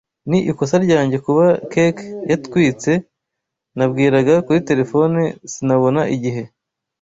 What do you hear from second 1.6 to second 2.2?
cake